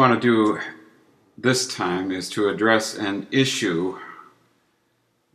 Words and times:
want 0.00 0.14
to 0.14 0.18
do 0.18 0.58
this 1.36 1.68
time 1.68 2.10
is 2.10 2.30
to 2.30 2.48
address 2.48 2.96
an 2.96 3.26
issue 3.30 3.98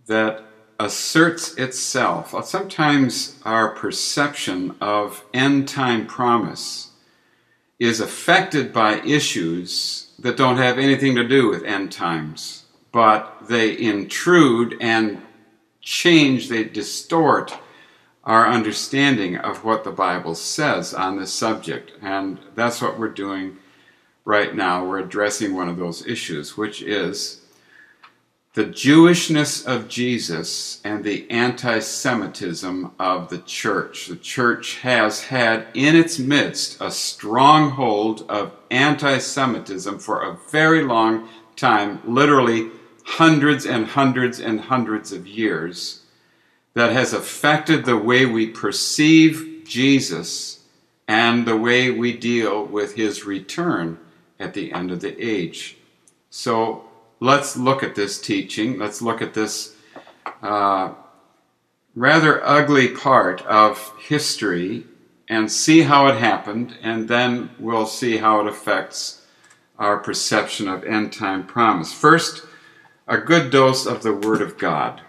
that 0.08 0.44
asserts 0.80 1.54
itself. 1.54 2.34
Sometimes 2.44 3.40
our 3.46 3.70
perception 3.70 4.76
of 4.82 5.24
end 5.36 5.68
time 5.68 6.08
promise 6.08 6.90
is 7.78 8.00
affected 8.00 8.74
by 8.74 9.00
issues 9.02 10.10
that 10.18 10.36
don't 10.36 10.58
have 10.58 10.80
anything 10.80 11.14
to 11.14 11.28
do 11.28 11.48
with 11.48 11.64
end 11.64 11.92
times, 11.92 12.66
but 12.92 13.38
they 13.48 13.78
intrude 13.78 14.76
and 14.82 15.22
change, 15.82 16.50
they 16.50 16.64
distort 16.64 17.56
our 18.24 18.48
understanding 18.48 19.38
of 19.38 19.64
what 19.64 19.84
the 19.84 19.92
Bible 19.92 20.34
says 20.34 20.92
on 20.92 21.20
this 21.20 21.32
subject. 21.32 21.92
And 22.02 22.40
that's 22.56 22.82
what 22.82 22.98
we're 22.98 23.10
doing 23.10 23.58
right 24.26 24.56
now. 24.56 24.84
We're 24.84 25.00
addressing 25.00 25.56
one 25.56 25.70
of 25.70 25.78
those 25.78 26.06
issues, 26.06 26.58
which 26.58 26.82
is 26.82 27.42
the 28.56 28.66
Jewishness 28.66 29.66
of 29.66 29.88
Jesus 29.88 30.82
and 30.84 31.04
the 31.04 31.30
anti 31.30 31.80
Semitism 31.80 32.92
of 33.00 33.30
the 33.30 33.40
church. 33.40 34.08
The 34.08 34.16
church 34.16 34.78
has 34.78 35.26
had 35.26 35.68
in 35.74 35.96
its 35.96 36.20
midst 36.20 36.82
a 36.82 36.90
stronghold 36.90 38.26
of 38.28 38.54
anti 38.72 39.20
Semitism 39.20 40.00
for 40.00 40.22
a 40.22 40.38
very 40.50 40.84
long 40.84 41.30
time, 41.56 42.02
literally 42.06 42.72
hundreds 43.06 43.66
and 43.66 43.86
hundreds 43.86 44.40
and 44.40 44.60
hundreds 44.60 45.12
of 45.12 45.28
years, 45.28 46.02
that 46.74 46.92
has 46.92 47.14
affected 47.14 47.86
the 47.86 47.98
way 47.98 48.26
we 48.26 48.48
perceive 48.48 49.64
Jesus 49.66 50.64
and 51.08 51.46
the 51.46 51.58
way 51.58 51.92
we 51.92 52.16
deal 52.18 52.66
with 52.66 52.96
his 52.96 53.26
return 53.26 54.00
at 54.40 54.54
the 54.54 54.72
end 54.74 54.92
of 54.92 55.02
the 55.02 55.20
age. 55.22 55.78
So, 56.30 56.86
let's 57.20 57.56
look 57.58 57.84
at 57.84 57.96
this 57.96 58.20
teaching. 58.20 58.78
Let's 58.78 59.02
look 59.02 59.22
at 59.22 59.34
this 59.34 59.76
uh, 60.42 60.94
rather 61.96 62.46
ugly 62.46 62.90
part 62.90 63.42
of 63.46 63.94
history 64.00 64.86
and 65.28 65.52
see 65.52 65.82
how 65.82 66.08
it 66.08 66.18
happened, 66.18 66.78
and 66.82 67.08
then 67.08 67.50
we'll 67.58 67.88
see 67.88 68.18
how 68.18 68.42
it 68.42 68.48
affects 68.48 69.26
our 69.80 69.98
perception 69.98 70.68
of 70.68 70.84
end 70.84 71.12
time 71.12 71.46
promise. 71.46 71.92
First, 71.92 72.46
a 73.08 73.18
good 73.18 73.52
dose 73.52 73.86
of 73.86 74.04
the 74.04 74.14
Word 74.14 74.42
of 74.42 74.58
God. 74.58 75.02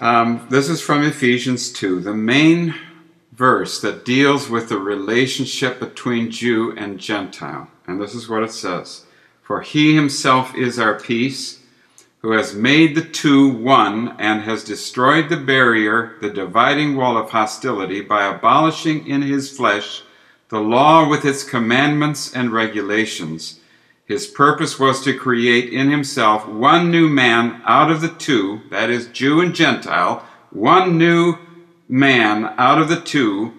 Um, 0.00 0.46
this 0.50 0.68
is 0.68 0.80
from 0.80 1.02
Ephesians 1.02 1.70
2. 1.72 2.00
The 2.00 2.14
main 2.14 2.74
verse 3.32 3.80
that 3.80 4.04
deals 4.04 4.48
with 4.48 4.68
the 4.68 4.78
relationship 4.78 5.80
between 5.80 6.30
Jew 6.30 6.74
and 6.76 7.00
Gentile. 7.00 7.68
And 7.86 8.00
this 8.00 8.14
is 8.14 8.28
what 8.28 8.42
it 8.42 8.52
says 8.52 9.06
For 9.42 9.62
he 9.62 9.94
himself 9.94 10.54
is 10.54 10.78
our 10.78 11.00
peace, 11.00 11.60
who 12.18 12.32
has 12.32 12.54
made 12.54 12.94
the 12.94 13.02
two 13.02 13.48
one 13.48 14.14
and 14.18 14.42
has 14.42 14.62
destroyed 14.62 15.28
the 15.28 15.36
barrier, 15.36 16.16
the 16.20 16.30
dividing 16.30 16.96
wall 16.96 17.16
of 17.16 17.30
hostility, 17.30 18.00
by 18.00 18.24
abolishing 18.24 19.06
in 19.06 19.22
his 19.22 19.54
flesh 19.54 20.02
the 20.48 20.60
law 20.60 21.08
with 21.08 21.24
its 21.24 21.42
commandments 21.42 22.32
and 22.34 22.52
regulations. 22.52 23.58
His 24.04 24.26
purpose 24.26 24.78
was 24.78 25.02
to 25.02 25.16
create 25.16 25.72
in 25.72 25.90
himself 25.90 26.46
one 26.46 26.90
new 26.90 27.08
man 27.08 27.62
out 27.64 27.90
of 27.90 28.02
the 28.02 28.10
two, 28.10 28.60
that 28.68 28.90
is, 28.90 29.06
Jew 29.06 29.40
and 29.40 29.54
Gentile, 29.54 30.22
one 30.50 30.98
new 30.98 31.38
man 31.92 32.54
out 32.56 32.80
of 32.80 32.88
the 32.88 32.98
two, 32.98 33.52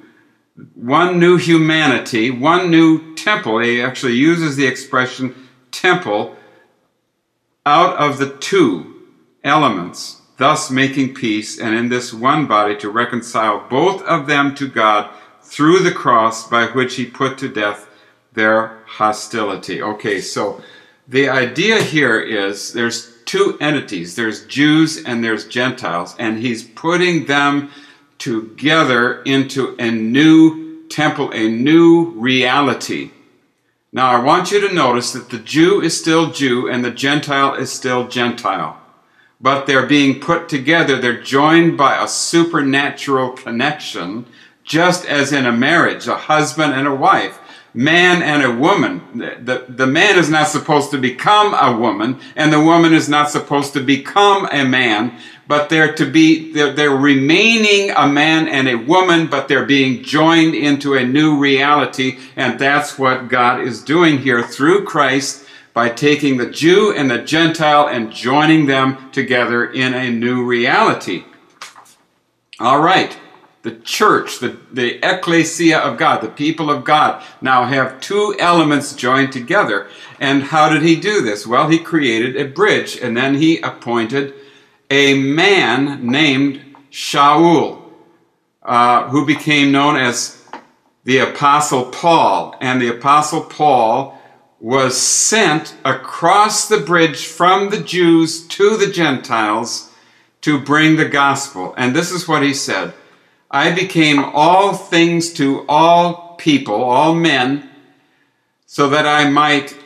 one 0.73 1.19
new 1.19 1.37
humanity, 1.37 2.31
one 2.31 2.71
new 2.71 3.13
temple. 3.13 3.59
He 3.59 3.79
actually 3.79 4.15
uses 4.15 4.55
the 4.55 4.65
expression 4.65 5.35
temple 5.71 6.35
out 7.63 7.95
of 7.97 8.17
the 8.17 8.35
two 8.37 9.03
elements, 9.43 10.19
thus 10.37 10.71
making 10.71 11.13
peace, 11.13 11.59
and 11.59 11.75
in 11.75 11.89
this 11.89 12.11
one 12.11 12.47
body 12.47 12.75
to 12.77 12.89
reconcile 12.89 13.67
both 13.69 14.01
of 14.01 14.25
them 14.25 14.55
to 14.55 14.67
God 14.67 15.13
through 15.43 15.79
the 15.79 15.91
cross 15.91 16.49
by 16.49 16.65
which 16.65 16.95
he 16.95 17.05
put 17.05 17.37
to 17.37 17.47
death 17.47 17.87
their 18.33 18.79
hostility. 18.87 19.79
Okay, 19.79 20.19
so 20.19 20.59
the 21.07 21.29
idea 21.29 21.79
here 21.83 22.19
is 22.19 22.73
there's 22.73 23.13
two 23.25 23.57
entities 23.61 24.15
there's 24.15 24.45
Jews 24.47 25.03
and 25.03 25.23
there's 25.23 25.47
Gentiles, 25.47 26.15
and 26.17 26.39
he's 26.39 26.63
putting 26.63 27.27
them 27.27 27.69
together 28.17 29.21
into 29.23 29.75
a 29.79 29.91
new 29.91 30.87
temple, 30.87 31.31
a 31.31 31.49
new 31.49 32.11
reality. 32.11 33.11
Now, 33.91 34.07
I 34.07 34.23
want 34.23 34.51
you 34.51 34.59
to 34.67 34.73
notice 34.73 35.13
that 35.13 35.29
the 35.29 35.39
Jew 35.39 35.81
is 35.81 35.99
still 35.99 36.31
Jew 36.31 36.67
and 36.69 36.83
the 36.83 36.91
Gentile 36.91 37.53
is 37.53 37.71
still 37.71 38.07
Gentile. 38.07 38.79
But 39.39 39.65
they're 39.65 39.85
being 39.85 40.19
put 40.19 40.49
together, 40.49 40.99
they're 40.99 41.21
joined 41.21 41.77
by 41.77 42.01
a 42.01 42.07
supernatural 42.07 43.31
connection, 43.31 44.25
just 44.63 45.05
as 45.05 45.33
in 45.33 45.45
a 45.45 45.51
marriage, 45.51 46.07
a 46.07 46.15
husband 46.15 46.73
and 46.73 46.87
a 46.87 46.95
wife 46.95 47.39
man 47.73 48.21
and 48.21 48.43
a 48.43 48.51
woman. 48.51 49.01
The, 49.43 49.65
the 49.67 49.87
man 49.87 50.17
is 50.17 50.29
not 50.29 50.47
supposed 50.47 50.91
to 50.91 50.97
become 50.97 51.53
a 51.53 51.75
woman, 51.75 52.19
and 52.35 52.53
the 52.53 52.61
woman 52.61 52.93
is 52.93 53.09
not 53.09 53.29
supposed 53.29 53.73
to 53.73 53.81
become 53.81 54.47
a 54.51 54.63
man, 54.63 55.17
but 55.47 55.69
they're 55.69 55.93
to 55.93 56.09
be, 56.09 56.51
they're, 56.53 56.71
they're 56.71 56.91
remaining 56.91 57.91
a 57.91 58.07
man 58.07 58.47
and 58.47 58.67
a 58.67 58.75
woman, 58.75 59.27
but 59.27 59.47
they're 59.47 59.65
being 59.65 60.03
joined 60.03 60.55
into 60.55 60.95
a 60.95 61.05
new 61.05 61.37
reality, 61.37 62.19
and 62.35 62.59
that's 62.59 62.97
what 62.97 63.27
God 63.27 63.61
is 63.61 63.83
doing 63.83 64.19
here 64.19 64.43
through 64.43 64.85
Christ 64.85 65.45
by 65.73 65.89
taking 65.89 66.37
the 66.37 66.49
Jew 66.49 66.93
and 66.95 67.09
the 67.09 67.19
Gentile 67.19 67.87
and 67.87 68.11
joining 68.11 68.67
them 68.67 69.11
together 69.11 69.65
in 69.71 69.93
a 69.93 70.09
new 70.09 70.45
reality. 70.45 71.25
All 72.59 72.79
right 72.79 73.17
the 73.63 73.71
church, 73.71 74.39
the, 74.39 74.57
the 74.71 74.99
ecclesia 75.01 75.79
of 75.79 75.97
God, 75.97 76.21
the 76.21 76.27
people 76.27 76.69
of 76.69 76.83
God, 76.83 77.23
now 77.41 77.63
have 77.63 78.01
two 78.01 78.35
elements 78.37 78.93
joined 78.93 79.31
together. 79.31 79.87
And 80.19 80.43
how 80.43 80.67
did 80.67 80.83
he 80.83 80.97
do 80.97 81.21
this? 81.21 81.47
Well, 81.47 81.69
he 81.69 81.79
created 81.79 82.35
a 82.35 82.45
bridge, 82.45 82.97
and 82.97 83.15
then 83.15 83.35
he 83.35 83.59
appointed 83.61 84.33
a 84.89 85.15
man 85.15 86.05
named 86.07 86.75
Shaul, 86.91 87.81
uh, 88.61 89.09
who 89.09 89.25
became 89.25 89.71
known 89.71 89.97
as 89.97 90.43
the 91.03 91.19
Apostle 91.19 91.85
Paul. 91.85 92.55
And 92.61 92.81
the 92.81 92.89
Apostle 92.89 93.41
Paul 93.41 94.19
was 94.59 94.99
sent 94.99 95.75
across 95.83 96.67
the 96.67 96.77
bridge 96.77 97.25
from 97.25 97.69
the 97.69 97.81
Jews 97.81 98.47
to 98.47 98.77
the 98.77 98.87
Gentiles 98.87 99.91
to 100.41 100.59
bring 100.59 100.95
the 100.95 101.09
gospel. 101.09 101.73
And 101.77 101.95
this 101.95 102.11
is 102.11 102.27
what 102.27 102.43
he 102.43 102.53
said. 102.53 102.93
I 103.51 103.71
became 103.71 104.19
all 104.19 104.73
things 104.73 105.33
to 105.33 105.65
all 105.67 106.35
people, 106.37 106.81
all 106.81 107.13
men, 107.13 107.69
so 108.65 108.89
that 108.89 109.05
I 109.05 109.29
might 109.29 109.77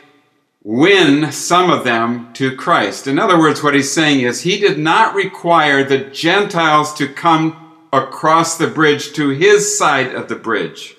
win 0.62 1.30
some 1.32 1.70
of 1.70 1.84
them 1.84 2.32
to 2.34 2.56
Christ. 2.56 3.06
In 3.06 3.18
other 3.18 3.38
words, 3.38 3.62
what 3.62 3.74
he's 3.74 3.92
saying 3.92 4.20
is 4.20 4.42
he 4.42 4.58
did 4.58 4.78
not 4.78 5.14
require 5.14 5.84
the 5.84 5.98
Gentiles 5.98 6.92
to 6.94 7.08
come 7.08 7.74
across 7.92 8.58
the 8.58 8.66
bridge 8.66 9.12
to 9.14 9.30
his 9.30 9.78
side 9.78 10.14
of 10.14 10.28
the 10.28 10.36
bridge, 10.36 10.96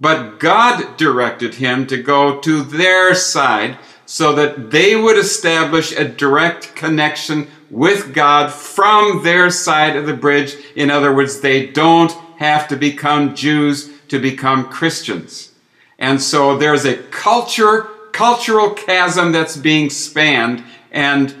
but 0.00 0.40
God 0.40 0.96
directed 0.96 1.56
him 1.56 1.86
to 1.86 2.02
go 2.02 2.40
to 2.40 2.62
their 2.62 3.14
side 3.14 3.78
so 4.06 4.34
that 4.34 4.70
they 4.70 4.96
would 4.96 5.18
establish 5.18 5.92
a 5.92 6.08
direct 6.08 6.74
connection 6.74 7.48
with 7.70 8.14
God 8.14 8.52
from 8.52 9.22
their 9.22 9.50
side 9.50 9.96
of 9.96 10.06
the 10.06 10.14
bridge. 10.14 10.56
In 10.74 10.90
other 10.90 11.14
words, 11.14 11.40
they 11.40 11.66
don't 11.66 12.12
have 12.38 12.68
to 12.68 12.76
become 12.76 13.34
Jews 13.34 13.90
to 14.08 14.20
become 14.20 14.68
Christians. 14.68 15.52
And 15.98 16.22
so 16.22 16.56
there's 16.56 16.84
a 16.84 16.96
culture, 16.96 17.88
cultural 18.16 18.70
chasm 18.70 19.30
that's 19.30 19.58
being 19.58 19.90
spanned, 19.90 20.64
and 20.90 21.34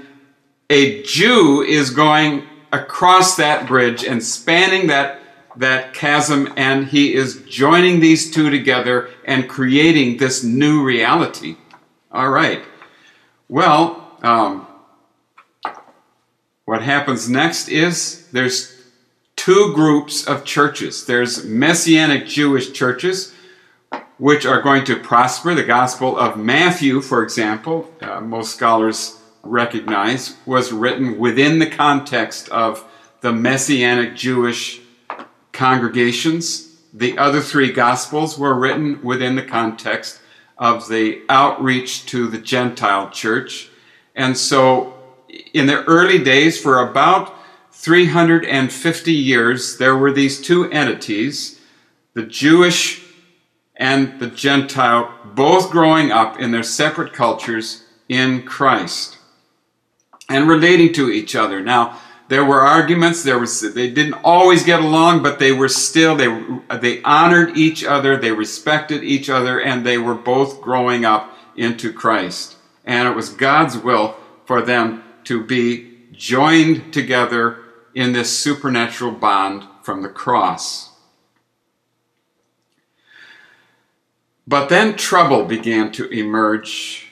a 0.68 1.02
Jew 1.04 1.62
is 1.62 1.88
going 1.88 2.46
across 2.70 3.36
that 3.36 3.66
bridge 3.66 4.04
and 4.04 4.22
spanning 4.22 4.88
that, 4.88 5.22
that 5.56 5.94
chasm, 5.94 6.52
and 6.54 6.86
he 6.86 7.14
is 7.14 7.42
joining 7.48 8.00
these 8.00 8.30
two 8.30 8.50
together 8.50 9.08
and 9.24 9.48
creating 9.48 10.18
this 10.18 10.44
new 10.44 10.84
reality. 10.84 11.56
All 12.12 12.28
right. 12.28 12.62
Well, 13.48 14.18
um, 14.22 14.66
what 16.66 16.82
happens 16.82 17.26
next 17.26 17.68
is 17.68 18.28
there's 18.32 18.76
two 19.34 19.72
groups 19.74 20.26
of 20.26 20.44
churches. 20.44 21.06
There's 21.06 21.42
Messianic 21.42 22.26
Jewish 22.26 22.72
churches, 22.72 23.32
which 24.18 24.46
are 24.46 24.62
going 24.62 24.84
to 24.84 24.96
prosper. 24.96 25.54
The 25.54 25.64
Gospel 25.64 26.18
of 26.18 26.38
Matthew, 26.38 27.00
for 27.00 27.22
example, 27.22 27.92
uh, 28.00 28.20
most 28.20 28.54
scholars 28.54 29.20
recognize, 29.42 30.36
was 30.46 30.72
written 30.72 31.18
within 31.18 31.58
the 31.58 31.70
context 31.70 32.48
of 32.48 32.84
the 33.20 33.32
Messianic 33.32 34.14
Jewish 34.14 34.80
congregations. 35.52 36.76
The 36.92 37.18
other 37.18 37.40
three 37.40 37.72
Gospels 37.72 38.38
were 38.38 38.54
written 38.54 39.02
within 39.02 39.36
the 39.36 39.42
context 39.42 40.20
of 40.58 40.88
the 40.88 41.22
outreach 41.28 42.06
to 42.06 42.26
the 42.28 42.38
Gentile 42.38 43.10
church. 43.10 43.68
And 44.14 44.36
so, 44.36 44.94
in 45.52 45.66
the 45.66 45.84
early 45.84 46.18
days, 46.18 46.60
for 46.60 46.80
about 46.80 47.34
350 47.72 49.12
years, 49.12 49.76
there 49.76 49.96
were 49.96 50.12
these 50.12 50.40
two 50.40 50.70
entities, 50.70 51.60
the 52.14 52.22
Jewish 52.22 53.05
and 53.76 54.18
the 54.20 54.28
Gentile, 54.28 55.12
both 55.34 55.70
growing 55.70 56.10
up 56.10 56.40
in 56.40 56.50
their 56.50 56.62
separate 56.62 57.12
cultures 57.12 57.84
in 58.08 58.42
Christ 58.42 59.18
and 60.28 60.48
relating 60.48 60.92
to 60.94 61.10
each 61.10 61.36
other. 61.36 61.60
Now, 61.60 62.00
there 62.28 62.44
were 62.44 62.60
arguments. 62.60 63.22
There 63.22 63.38
was 63.38 63.60
they 63.60 63.90
didn't 63.90 64.20
always 64.24 64.64
get 64.64 64.80
along, 64.80 65.22
but 65.22 65.38
they 65.38 65.52
were 65.52 65.68
still 65.68 66.16
they 66.16 66.28
they 66.78 67.02
honored 67.02 67.56
each 67.56 67.84
other, 67.84 68.16
they 68.16 68.32
respected 68.32 69.04
each 69.04 69.30
other, 69.30 69.60
and 69.60 69.86
they 69.86 69.98
were 69.98 70.14
both 70.14 70.60
growing 70.60 71.04
up 71.04 71.36
into 71.54 71.92
Christ. 71.92 72.56
And 72.84 73.08
it 73.08 73.14
was 73.14 73.28
God's 73.28 73.78
will 73.78 74.16
for 74.44 74.60
them 74.60 75.04
to 75.24 75.42
be 75.42 75.98
joined 76.12 76.92
together 76.92 77.58
in 77.94 78.12
this 78.12 78.36
supernatural 78.36 79.12
bond 79.12 79.64
from 79.82 80.02
the 80.02 80.08
cross. 80.08 80.90
But 84.46 84.68
then 84.68 84.96
trouble 84.96 85.44
began 85.44 85.90
to 85.92 86.08
emerge 86.08 87.06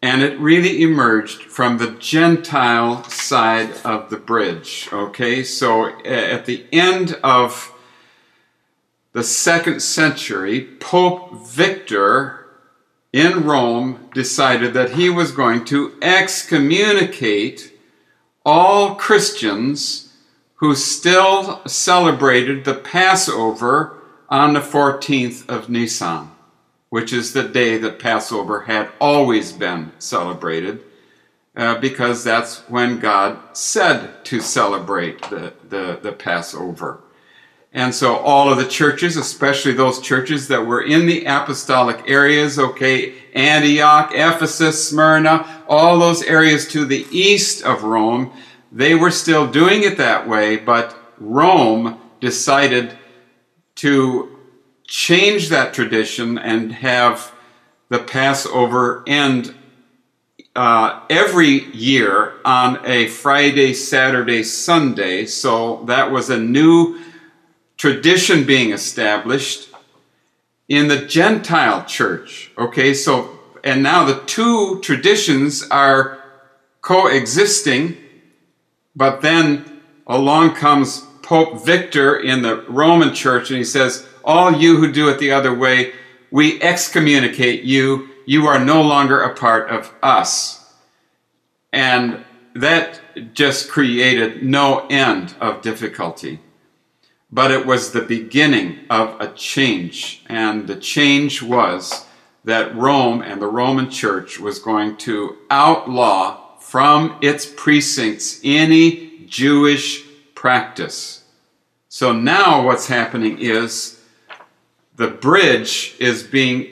and 0.00 0.22
it 0.22 0.38
really 0.38 0.82
emerged 0.82 1.42
from 1.42 1.78
the 1.78 1.90
Gentile 1.90 3.02
side 3.04 3.72
of 3.84 4.10
the 4.10 4.16
bridge. 4.16 4.88
Okay, 4.92 5.42
so 5.42 5.86
at 6.04 6.46
the 6.46 6.66
end 6.70 7.18
of 7.24 7.72
the 9.12 9.24
second 9.24 9.80
century, 9.82 10.60
Pope 10.78 11.44
Victor 11.44 12.46
in 13.12 13.44
Rome 13.44 14.08
decided 14.14 14.72
that 14.74 14.90
he 14.90 15.10
was 15.10 15.32
going 15.32 15.64
to 15.64 15.98
excommunicate 16.00 17.72
all 18.44 18.94
Christians 18.94 20.12
who 20.56 20.76
still 20.76 21.60
celebrated 21.66 22.64
the 22.64 22.74
Passover 22.74 23.98
on 24.28 24.52
the 24.52 24.60
14th 24.60 25.48
of 25.48 25.68
Nisan 25.68 26.30
which 26.90 27.12
is 27.12 27.32
the 27.32 27.42
day 27.42 27.76
that 27.78 27.98
Passover 27.98 28.62
had 28.62 28.90
always 29.00 29.52
been 29.52 29.92
celebrated, 29.98 30.82
uh, 31.56 31.78
because 31.78 32.24
that's 32.24 32.60
when 32.68 32.98
God 32.98 33.56
said 33.56 34.24
to 34.26 34.40
celebrate 34.40 35.20
the, 35.28 35.52
the, 35.68 35.98
the 36.02 36.12
Passover. 36.12 37.00
And 37.72 37.94
so 37.94 38.16
all 38.16 38.50
of 38.50 38.56
the 38.56 38.66
churches, 38.66 39.16
especially 39.16 39.72
those 39.72 40.00
churches 40.00 40.48
that 40.48 40.66
were 40.66 40.80
in 40.80 41.06
the 41.06 41.26
apostolic 41.26 42.08
areas, 42.08 42.58
okay, 42.58 43.14
Antioch, 43.34 44.10
Ephesus, 44.14 44.88
Smyrna, 44.88 45.64
all 45.68 45.98
those 45.98 46.22
areas 46.22 46.66
to 46.68 46.86
the 46.86 47.06
east 47.10 47.62
of 47.64 47.82
Rome, 47.82 48.32
they 48.72 48.94
were 48.94 49.10
still 49.10 49.46
doing 49.46 49.82
it 49.82 49.98
that 49.98 50.26
way, 50.26 50.56
but 50.56 50.96
Rome 51.18 52.00
decided 52.20 52.96
to 53.76 54.37
change 54.88 55.50
that 55.50 55.74
tradition 55.74 56.38
and 56.38 56.72
have 56.72 57.32
the 57.90 57.98
Passover 57.98 59.04
end 59.06 59.54
uh, 60.56 61.02
every 61.08 61.64
year 61.72 62.32
on 62.44 62.80
a 62.84 63.06
Friday, 63.06 63.74
Saturday, 63.74 64.42
Sunday. 64.42 65.26
So 65.26 65.84
that 65.84 66.10
was 66.10 66.30
a 66.30 66.38
new 66.38 67.00
tradition 67.76 68.44
being 68.44 68.72
established 68.72 69.68
in 70.68 70.88
the 70.88 71.04
Gentile 71.06 71.84
church. 71.84 72.50
Okay, 72.58 72.92
so, 72.94 73.38
and 73.62 73.82
now 73.82 74.04
the 74.04 74.20
two 74.24 74.80
traditions 74.80 75.62
are 75.70 76.18
coexisting, 76.80 77.96
but 78.96 79.20
then 79.20 79.82
along 80.06 80.54
comes 80.54 81.02
Pope 81.22 81.64
Victor 81.64 82.16
in 82.16 82.40
the 82.40 82.62
Roman 82.62 83.14
church 83.14 83.50
and 83.50 83.58
he 83.58 83.64
says, 83.64 84.08
all 84.28 84.52
you 84.52 84.76
who 84.76 84.92
do 84.92 85.08
it 85.08 85.18
the 85.18 85.32
other 85.32 85.54
way, 85.54 85.94
we 86.30 86.60
excommunicate 86.62 87.64
you. 87.64 88.10
You 88.26 88.46
are 88.46 88.62
no 88.62 88.82
longer 88.82 89.22
a 89.22 89.34
part 89.34 89.70
of 89.70 89.92
us. 90.02 90.70
And 91.72 92.24
that 92.54 93.00
just 93.32 93.70
created 93.70 94.42
no 94.42 94.86
end 94.88 95.34
of 95.40 95.62
difficulty. 95.62 96.40
But 97.32 97.50
it 97.50 97.64
was 97.64 97.92
the 97.92 98.02
beginning 98.02 98.80
of 98.90 99.18
a 99.18 99.32
change. 99.32 100.22
And 100.26 100.66
the 100.66 100.76
change 100.76 101.42
was 101.42 102.04
that 102.44 102.76
Rome 102.76 103.22
and 103.22 103.40
the 103.40 103.46
Roman 103.46 103.90
Church 103.90 104.38
was 104.38 104.58
going 104.58 104.98
to 104.98 105.38
outlaw 105.50 106.58
from 106.58 107.18
its 107.22 107.46
precincts 107.46 108.40
any 108.44 109.24
Jewish 109.26 110.04
practice. 110.34 111.24
So 111.88 112.12
now 112.12 112.64
what's 112.64 112.88
happening 112.88 113.38
is 113.38 113.97
the 114.98 115.08
bridge 115.08 115.94
is 116.00 116.24
being 116.24 116.68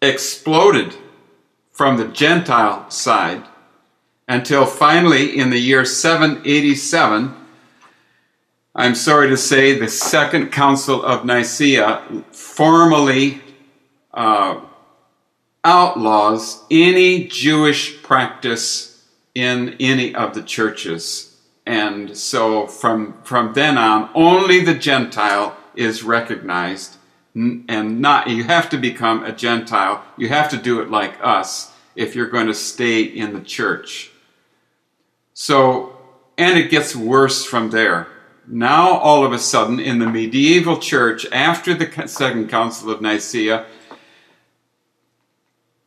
exploded 0.00 0.96
from 1.70 1.98
the 1.98 2.08
Gentile 2.08 2.90
side 2.90 3.44
until 4.26 4.64
finally 4.64 5.38
in 5.38 5.50
the 5.50 5.58
year 5.58 5.84
787, 5.84 7.34
I'm 8.74 8.94
sorry 8.94 9.28
to 9.28 9.36
say, 9.36 9.78
the 9.78 9.88
Second 9.88 10.50
Council 10.50 11.04
of 11.04 11.26
Nicaea 11.26 12.02
formally 12.32 13.42
uh, 14.14 14.60
outlaws 15.64 16.64
any 16.70 17.26
Jewish 17.26 18.02
practice 18.02 19.04
in 19.34 19.76
any 19.78 20.14
of 20.14 20.34
the 20.34 20.42
churches. 20.42 21.36
And 21.66 22.16
so 22.16 22.66
from, 22.66 23.20
from 23.22 23.52
then 23.52 23.76
on, 23.76 24.08
only 24.14 24.64
the 24.64 24.74
Gentile 24.74 25.54
is 25.76 26.02
recognized 26.02 26.96
and 27.34 28.00
not 28.00 28.28
you 28.28 28.44
have 28.44 28.70
to 28.70 28.78
become 28.78 29.22
a 29.24 29.32
gentile. 29.32 30.02
You 30.16 30.28
have 30.30 30.48
to 30.50 30.56
do 30.56 30.80
it 30.80 30.90
like 30.90 31.18
us 31.22 31.72
if 31.94 32.14
you're 32.14 32.30
going 32.30 32.46
to 32.46 32.54
stay 32.54 33.02
in 33.02 33.34
the 33.34 33.42
church. 33.42 34.10
So 35.34 35.98
and 36.38 36.58
it 36.58 36.70
gets 36.70 36.96
worse 36.96 37.44
from 37.44 37.70
there. 37.70 38.08
Now 38.46 38.96
all 38.98 39.24
of 39.24 39.32
a 39.32 39.38
sudden 39.38 39.80
in 39.80 39.98
the 39.98 40.08
medieval 40.08 40.78
church 40.78 41.26
after 41.32 41.74
the 41.74 42.06
second 42.06 42.48
council 42.48 42.90
of 42.90 43.00
nicaea 43.00 43.66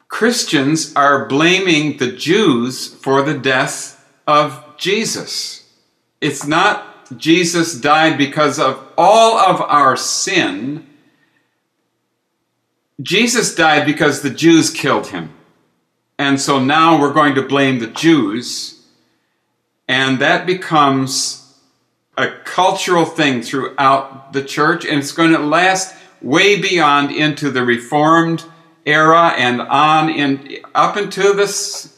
christians 0.10 0.94
are 0.96 1.28
blaming 1.28 1.98
the 1.98 2.12
jews 2.12 2.94
for 2.96 3.22
the 3.22 3.38
death 3.38 4.06
of 4.28 4.76
jesus. 4.78 5.70
It's 6.20 6.46
not 6.46 6.89
Jesus 7.18 7.80
died 7.80 8.18
because 8.18 8.60
of 8.60 8.86
all 8.98 9.40
of 9.40 9.62
our 9.62 9.96
sin. 9.96 10.86
Jesus 13.02 13.56
died 13.56 13.86
because 13.86 14.22
the 14.22 14.30
Jews 14.30 14.70
killed 14.70 15.08
him. 15.08 15.32
And 16.18 16.40
so 16.40 16.60
now 16.60 17.00
we're 17.00 17.14
going 17.14 17.36
to 17.36 17.42
blame 17.42 17.80
the 17.80 17.88
Jews. 17.88 18.86
And 19.88 20.20
that 20.20 20.46
becomes 20.46 21.58
a 22.18 22.30
cultural 22.44 23.06
thing 23.06 23.42
throughout 23.42 24.34
the 24.34 24.44
church. 24.44 24.86
And 24.86 25.00
it's 25.00 25.14
going 25.14 25.32
to 25.32 25.40
last 25.40 25.96
way 26.22 26.62
beyond 26.62 27.12
into 27.12 27.50
the 27.50 27.64
Reformed 27.64 28.44
era 28.86 29.34
and 29.38 29.62
on 29.62 30.10
in, 30.10 30.58
up 30.76 30.98
into 30.98 31.34
this 31.34 31.98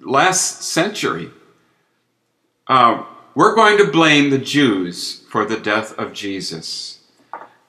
last 0.00 0.62
century. 0.62 1.30
Uh, 2.66 3.04
we're 3.34 3.54
going 3.54 3.78
to 3.78 3.90
blame 3.90 4.30
the 4.30 4.38
Jews 4.38 5.20
for 5.30 5.44
the 5.44 5.58
death 5.58 5.98
of 5.98 6.12
Jesus. 6.12 7.00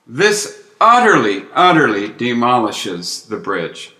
This 0.06 0.62
utterly, 0.80 1.46
utterly 1.54 2.08
demolishes 2.08 3.22
the 3.26 3.38
bridge. 3.38 3.94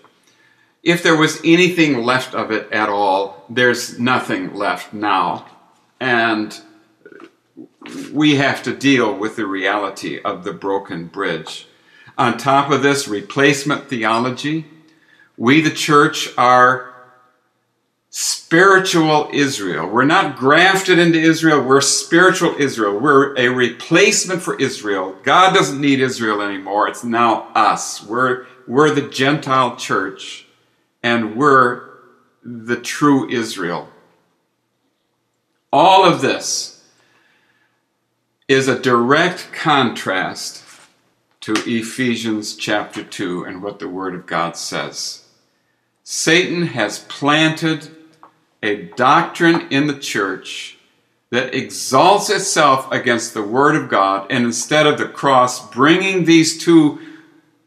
If 0.83 1.01
there 1.01 1.17
was 1.17 1.41
anything 1.43 2.03
left 2.03 2.35
of 2.35 2.51
it 2.51 2.71
at 2.71 2.89
all, 2.89 3.45
there's 3.49 3.99
nothing 3.99 4.53
left 4.53 4.93
now. 4.93 5.47
And 5.99 6.59
we 8.13 8.35
have 8.35 8.61
to 8.63 8.75
deal 8.75 9.17
with 9.17 9.35
the 9.35 9.47
reality 9.47 10.21
of 10.21 10.43
the 10.43 10.53
broken 10.53 11.07
bridge. 11.07 11.67
On 12.17 12.37
top 12.37 12.71
of 12.71 12.83
this, 12.83 13.07
replacement 13.07 13.89
theology. 13.89 14.65
We, 15.37 15.61
the 15.61 15.71
church, 15.71 16.29
are 16.37 16.94
spiritual 18.17 19.29
Israel. 19.33 19.89
We're 19.89 20.05
not 20.05 20.37
grafted 20.37 20.97
into 20.97 21.19
Israel, 21.19 21.61
we're 21.61 21.81
spiritual 21.81 22.55
Israel. 22.57 22.97
We're 22.97 23.35
a 23.35 23.49
replacement 23.49 24.41
for 24.41 24.57
Israel. 24.57 25.17
God 25.23 25.53
doesn't 25.53 25.81
need 25.81 25.99
Israel 25.99 26.41
anymore. 26.41 26.87
It's 26.87 27.03
now 27.03 27.49
us. 27.53 28.01
We're, 28.01 28.45
we're 28.67 28.95
the 28.95 29.09
Gentile 29.09 29.75
church, 29.75 30.47
and 31.03 31.35
we're 31.35 31.89
the 32.41 32.77
true 32.77 33.29
Israel. 33.29 33.89
All 35.73 36.05
of 36.05 36.21
this 36.21 36.85
is 38.47 38.69
a 38.69 38.79
direct 38.79 39.51
contrast 39.51 40.63
to 41.41 41.51
Ephesians 41.65 42.55
chapter 42.55 43.03
2 43.03 43.43
and 43.43 43.61
what 43.61 43.79
the 43.79 43.89
Word 43.89 44.15
of 44.15 44.25
God 44.25 44.55
says. 44.55 45.25
Satan 46.05 46.67
has 46.67 46.99
planted 46.99 47.94
a 48.65 48.83
doctrine 48.95 49.67
in 49.69 49.87
the 49.87 49.99
church 49.99 50.77
that 51.29 51.53
exalts 51.53 52.29
itself 52.29 52.91
against 52.91 53.33
the 53.33 53.43
Word 53.43 53.75
of 53.75 53.89
God, 53.89 54.27
and 54.29 54.45
instead 54.45 54.87
of 54.87 54.97
the 54.97 55.07
cross 55.07 55.69
bringing 55.69 56.25
these 56.25 56.57
two 56.57 56.99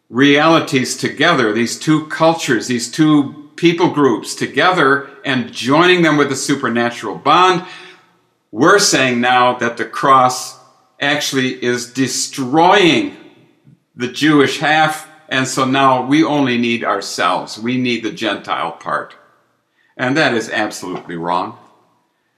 realities 0.08 0.96
together, 0.96 1.52
these 1.52 1.78
two 1.78 2.06
cultures, 2.06 2.66
these 2.66 2.90
two 2.90 3.50
people 3.56 3.90
groups 3.90 4.34
together, 4.34 5.10
and 5.24 5.52
joining 5.52 6.02
them 6.02 6.16
with 6.16 6.32
a 6.32 6.36
supernatural 6.36 7.16
bond, 7.16 7.64
we're 8.50 8.78
saying 8.78 9.20
now 9.20 9.54
that 9.58 9.76
the 9.76 9.84
cross 9.84 10.58
actually 11.00 11.62
is 11.62 11.92
destroying 11.92 13.16
the 13.94 14.08
Jewish 14.08 14.58
half, 14.58 15.08
and 15.28 15.46
so 15.46 15.64
now 15.64 16.06
we 16.06 16.24
only 16.24 16.56
need 16.56 16.84
ourselves. 16.84 17.58
We 17.58 17.76
need 17.76 18.02
the 18.02 18.12
Gentile 18.12 18.72
part. 18.72 19.14
And 19.98 20.16
that 20.16 20.32
is 20.32 20.48
absolutely 20.48 21.16
wrong. 21.16 21.58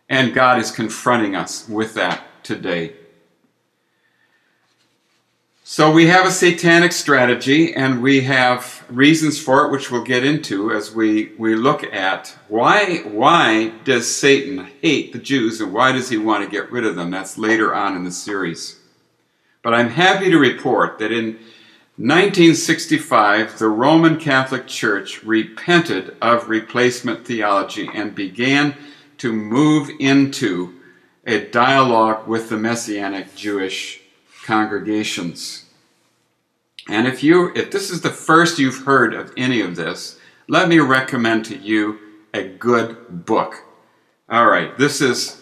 And 0.09 0.35
God 0.35 0.59
is 0.59 0.73
confronting 0.73 1.37
us 1.37 1.69
with 1.69 1.95
that 1.95 2.25
today. 2.43 2.95
So 5.62 5.93
we 5.93 6.09
have 6.09 6.26
a 6.26 6.33
satanic 6.33 6.90
strategy 6.90 7.73
and 7.73 8.02
we 8.02 8.23
have 8.23 8.85
reasons 8.88 9.40
for 9.40 9.64
it, 9.64 9.71
which 9.71 9.88
we'll 9.88 10.02
get 10.02 10.25
into 10.25 10.73
as 10.73 10.93
we, 10.93 11.33
we 11.38 11.55
look 11.55 11.85
at 11.85 12.37
why, 12.49 13.02
why 13.05 13.69
does 13.85 14.12
Satan 14.12 14.67
hate 14.83 15.12
the 15.12 15.21
Jews 15.21 15.61
and 15.61 15.73
why 15.73 15.93
does 15.93 16.09
he 16.09 16.19
want 16.19 16.43
to 16.43 16.50
get 16.50 16.73
rid 16.73 16.85
of 16.85 16.97
them? 16.97 17.12
That's 17.12 17.38
later 17.38 17.73
on 17.73 17.95
in 17.95 18.02
the 18.02 18.11
series. 18.11 18.81
But 19.62 19.75
I'm 19.75 19.90
happy 19.90 20.29
to 20.31 20.38
report 20.38 20.99
that 20.99 21.12
in 21.12 21.38
1965, 21.97 23.59
the 23.59 23.69
Roman 23.69 24.17
Catholic 24.19 24.67
Church 24.67 25.23
repented 25.23 26.17
of 26.23 26.49
replacement 26.49 27.27
theology 27.27 27.91
and 27.93 28.15
began 28.15 28.75
to 29.19 29.33
move 29.33 29.91
into 29.99 30.81
a 31.27 31.47
dialogue 31.51 32.27
with 32.27 32.49
the 32.49 32.57
Messianic 32.57 33.35
Jewish 33.35 34.01
congregations. 34.45 35.67
And 36.89 37.07
if 37.07 37.23
you 37.23 37.53
if 37.55 37.71
this 37.71 37.91
is 37.91 38.01
the 38.01 38.11
first 38.11 38.59
you've 38.59 38.85
heard 38.85 39.13
of 39.13 39.33
any 39.37 39.61
of 39.61 39.77
this, 39.77 40.19
let 40.49 40.69
me 40.69 40.79
recommend 40.79 41.45
to 41.47 41.57
you 41.57 41.99
a 42.33 42.49
good 42.49 43.27
book. 43.27 43.65
All 44.29 44.47
right, 44.47 44.77
this 44.79 45.01
is 45.01 45.40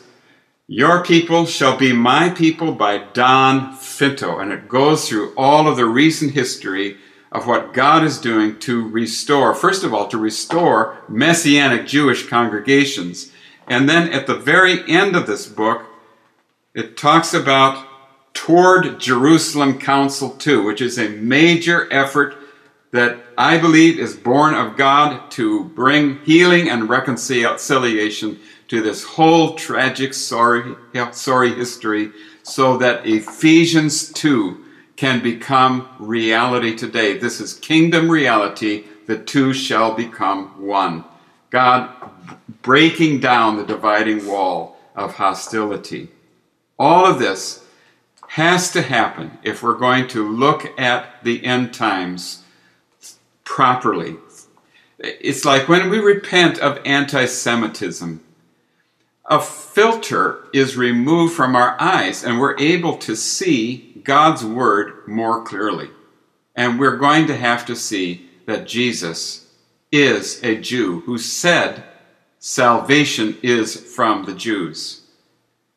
Your 0.71 1.03
People 1.03 1.47
Shall 1.47 1.79
Be 1.79 1.95
My 1.95 2.29
People 2.29 2.73
by 2.73 2.99
Don 2.99 3.75
Finto, 3.75 4.39
and 4.39 4.53
it 4.53 4.69
goes 4.69 5.09
through 5.09 5.33
all 5.35 5.67
of 5.67 5.79
the 5.79 5.87
recent 5.87 6.33
history 6.33 6.99
of 7.33 7.47
what 7.47 7.73
God 7.73 8.05
is 8.05 8.19
doing 8.19 8.59
to 8.59 8.87
restore, 8.87 9.55
first 9.55 9.83
of 9.83 9.95
all, 9.95 10.09
to 10.09 10.19
restore 10.19 10.99
Messianic 11.09 11.87
Jewish 11.87 12.29
congregations. 12.29 13.33
And 13.67 13.89
then 13.89 14.13
at 14.13 14.27
the 14.27 14.35
very 14.35 14.87
end 14.87 15.17
of 15.17 15.27
this 15.27 15.47
book, 15.47 15.87
it 16.75 16.99
talks 16.99 17.33
about 17.33 17.87
toward 18.35 19.01
Jerusalem 19.01 19.79
Council 19.79 20.33
2, 20.33 20.65
which 20.65 20.83
is 20.83 20.99
a 20.99 21.09
major 21.09 21.91
effort 21.91 22.37
that 22.91 23.17
I 23.39 23.57
believe 23.57 23.99
is 23.99 24.15
born 24.15 24.53
of 24.53 24.77
God 24.77 25.31
to 25.31 25.65
bring 25.65 26.19
healing 26.27 26.69
and 26.69 26.91
reconciliation 26.91 28.39
to 28.69 28.83
this 28.83 29.05
whole 29.05 29.55
tragic, 29.55 30.15
sorry, 30.15 30.75
sorry 31.13 31.55
history 31.55 32.13
so 32.43 32.77
that 32.79 33.07
Ephesians 33.07 34.11
2 34.13 34.65
can 34.97 35.23
become 35.23 35.89
reality 35.99 36.75
today. 36.75 37.19
This 37.19 37.41
is 37.41 37.55
kingdom 37.55 38.11
reality. 38.11 38.85
The 39.07 39.19
two 39.19 39.53
shall 39.53 39.95
become 39.95 40.67
one. 40.67 41.05
God 41.51 41.91
breaking 42.63 43.21
down 43.21 43.57
the 43.57 43.65
dividing 43.65 44.27
wall 44.27 44.77
of 44.97 45.15
hostility. 45.15 46.09
All 46.79 47.07
of 47.07 47.19
this 47.19 47.65
has 48.29 48.73
to 48.73 48.83
happen 48.83 49.39
if 49.43 49.63
we're 49.63 49.79
going 49.79 50.09
to 50.09 50.29
look 50.29 50.79
at 50.79 51.23
the 51.25 51.45
end 51.45 51.73
times 51.73 52.43
properly. 53.45 54.17
It's 54.99 55.45
like 55.45 55.69
when 55.69 55.91
we 55.91 55.99
repent 55.99 56.59
of 56.59 56.81
anti 56.85 57.27
Semitism, 57.27 58.23
a 59.29 59.41
filter 59.41 60.45
is 60.55 60.77
removed 60.77 61.35
from 61.35 61.55
our 61.55 61.77
eyes 61.81 62.25
and 62.25 62.41
we're 62.41 62.59
able 62.59 62.97
to 62.97 63.15
see 63.15 64.01
God's 64.03 64.45
Word 64.45 65.07
more 65.07 65.45
clearly. 65.45 65.91
And 66.57 66.81
we're 66.81 66.97
going 66.97 67.27
to 67.27 67.37
have 67.37 67.67
to 67.67 67.77
see 67.77 68.29
that 68.47 68.67
Jesus 68.67 69.53
is 69.93 70.43
a 70.43 70.57
Jew 70.57 71.01
who 71.01 71.19
said 71.19 71.85
salvation 72.39 73.37
is 73.43 73.77
from 73.77 74.25
the 74.25 74.35
Jews. 74.35 75.03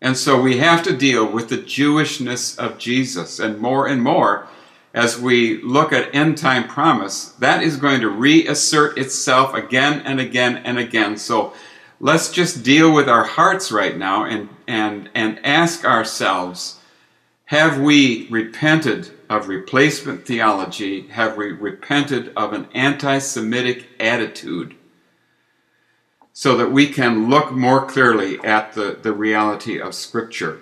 And 0.01 0.17
so 0.17 0.41
we 0.41 0.57
have 0.57 0.81
to 0.83 0.97
deal 0.97 1.29
with 1.29 1.49
the 1.49 1.57
Jewishness 1.57 2.57
of 2.57 2.77
Jesus. 2.79 3.39
And 3.39 3.59
more 3.59 3.87
and 3.87 4.01
more, 4.01 4.47
as 4.93 5.19
we 5.19 5.61
look 5.61 5.93
at 5.93 6.13
end 6.15 6.37
time 6.37 6.67
promise, 6.67 7.33
that 7.33 7.61
is 7.61 7.77
going 7.77 8.01
to 8.01 8.09
reassert 8.09 8.97
itself 8.97 9.53
again 9.53 10.01
and 10.05 10.19
again 10.19 10.57
and 10.57 10.79
again. 10.79 11.17
So 11.17 11.53
let's 12.01 12.29
just 12.29 12.63
deal 12.63 12.93
with 12.93 13.07
our 13.07 13.23
hearts 13.23 13.71
right 13.71 13.95
now 13.95 14.25
and, 14.25 14.49
and, 14.67 15.09
and 15.15 15.39
ask 15.45 15.85
ourselves 15.85 16.79
have 17.45 17.79
we 17.79 18.27
repented 18.29 19.11
of 19.29 19.49
replacement 19.49 20.25
theology? 20.25 21.07
Have 21.07 21.35
we 21.35 21.51
repented 21.51 22.31
of 22.35 22.53
an 22.53 22.67
anti 22.73 23.19
Semitic 23.19 23.87
attitude? 23.99 24.75
so 26.33 26.57
that 26.57 26.71
we 26.71 26.87
can 26.87 27.29
look 27.29 27.51
more 27.51 27.85
clearly 27.85 28.39
at 28.39 28.73
the, 28.73 28.97
the 29.01 29.13
reality 29.13 29.79
of 29.79 29.93
Scripture. 29.93 30.59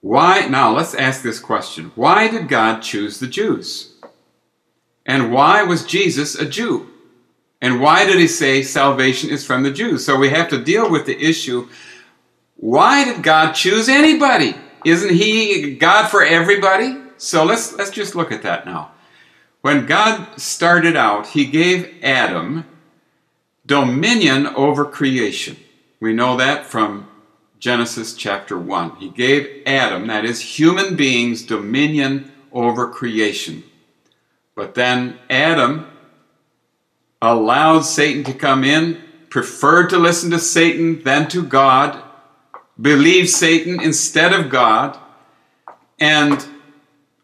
Why? 0.00 0.46
Now 0.46 0.74
let's 0.74 0.94
ask 0.94 1.22
this 1.22 1.40
question 1.40 1.92
Why 1.94 2.28
did 2.28 2.48
God 2.48 2.80
choose 2.80 3.18
the 3.18 3.26
Jews? 3.26 3.94
And 5.06 5.32
why 5.32 5.62
was 5.62 5.84
Jesus 5.84 6.34
a 6.34 6.46
Jew? 6.48 6.89
And 7.62 7.80
why 7.80 8.06
did 8.06 8.18
he 8.18 8.26
say 8.26 8.62
salvation 8.62 9.30
is 9.30 9.44
from 9.44 9.62
the 9.62 9.70
Jews? 9.70 10.04
So 10.04 10.16
we 10.16 10.30
have 10.30 10.48
to 10.48 10.62
deal 10.62 10.90
with 10.90 11.06
the 11.06 11.22
issue 11.22 11.68
why 12.60 13.04
did 13.04 13.22
God 13.22 13.52
choose 13.52 13.88
anybody? 13.88 14.54
Isn't 14.84 15.14
he 15.14 15.76
God 15.76 16.08
for 16.08 16.22
everybody? 16.22 16.94
So 17.16 17.42
let's, 17.42 17.72
let's 17.72 17.90
just 17.90 18.14
look 18.14 18.30
at 18.30 18.42
that 18.42 18.66
now. 18.66 18.92
When 19.62 19.86
God 19.86 20.38
started 20.38 20.94
out, 20.94 21.28
he 21.28 21.46
gave 21.46 21.94
Adam 22.02 22.66
dominion 23.64 24.46
over 24.46 24.84
creation. 24.84 25.56
We 26.00 26.12
know 26.12 26.36
that 26.36 26.66
from 26.66 27.08
Genesis 27.58 28.14
chapter 28.14 28.58
1. 28.58 28.96
He 28.96 29.08
gave 29.08 29.62
Adam, 29.66 30.06
that 30.08 30.26
is, 30.26 30.58
human 30.58 30.96
beings, 30.96 31.42
dominion 31.42 32.30
over 32.52 32.88
creation. 32.88 33.62
But 34.54 34.74
then 34.74 35.18
Adam 35.30 35.86
allowed 37.22 37.80
Satan 37.80 38.24
to 38.24 38.34
come 38.34 38.64
in, 38.64 39.00
preferred 39.28 39.90
to 39.90 39.98
listen 39.98 40.30
to 40.30 40.38
Satan 40.38 41.02
than 41.02 41.28
to 41.28 41.42
God, 41.42 42.02
believed 42.80 43.28
Satan 43.28 43.80
instead 43.80 44.32
of 44.32 44.50
God, 44.50 44.98
and 45.98 46.46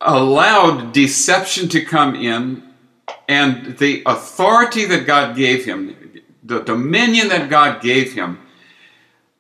allowed 0.00 0.93
deception 0.93 1.69
to 1.71 1.85
come 1.85 2.15
in, 2.15 2.62
and 3.29 3.79
the 3.79 4.03
authority 4.07 4.85
that 4.85 5.07
God 5.07 5.37
gave 5.37 5.65
him, 5.65 5.97
the 6.45 6.61
dominion 6.61 7.29
that 7.29 7.50
God 7.50 7.83
gave 7.83 8.12
him 8.12 8.38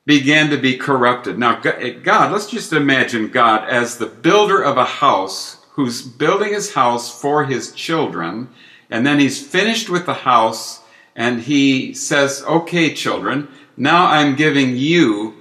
began 0.06 0.50
to 0.50 0.56
be 0.56 0.76
corrupted. 0.76 1.38
Now, 1.38 1.60
eh, 1.60 1.90
God, 1.90 2.32
let's 2.32 2.50
just 2.50 2.72
imagine 2.72 3.28
God 3.28 3.68
as 3.68 3.98
the 3.98 4.06
builder 4.06 4.62
of 4.62 4.76
a 4.78 4.84
house 4.84 5.64
who's 5.72 6.02
building 6.02 6.54
his 6.54 6.72
house 6.72 7.20
for 7.20 7.44
his 7.44 7.72
children, 7.72 8.48
and 8.90 9.06
then 9.06 9.18
he's 9.18 9.44
finished 9.44 9.88
with 9.88 10.06
the 10.06 10.14
house, 10.14 10.82
and 11.14 11.42
he 11.42 11.94
says, 11.94 12.44
Okay, 12.46 12.94
children, 12.94 13.48
now 13.76 14.06
I'm 14.06 14.36
giving 14.36 14.76
you 14.76 15.34